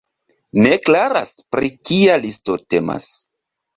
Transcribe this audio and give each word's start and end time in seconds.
Ne 0.61 0.71
klaras, 0.85 1.33
pri 1.55 1.71
kia 1.91 2.17
listo 2.25 2.57
temas. 2.75 3.07